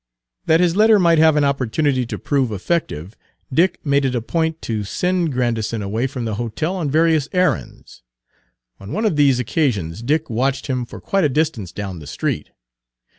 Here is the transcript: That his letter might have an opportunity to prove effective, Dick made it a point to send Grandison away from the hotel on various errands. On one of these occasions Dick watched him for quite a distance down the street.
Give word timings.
That 0.47 0.59
his 0.61 0.75
letter 0.75 0.97
might 0.97 1.19
have 1.19 1.35
an 1.35 1.43
opportunity 1.43 2.07
to 2.07 2.17
prove 2.17 2.51
effective, 2.51 3.15
Dick 3.53 3.77
made 3.85 4.03
it 4.03 4.15
a 4.15 4.21
point 4.23 4.59
to 4.63 4.83
send 4.83 5.31
Grandison 5.31 5.83
away 5.83 6.07
from 6.07 6.25
the 6.25 6.33
hotel 6.41 6.75
on 6.75 6.89
various 6.89 7.29
errands. 7.33 8.01
On 8.79 8.93
one 8.93 9.05
of 9.05 9.15
these 9.15 9.39
occasions 9.39 10.01
Dick 10.01 10.27
watched 10.27 10.65
him 10.65 10.87
for 10.87 10.99
quite 10.99 11.23
a 11.23 11.29
distance 11.29 11.71
down 11.71 11.99
the 11.99 12.07
street. 12.07 12.49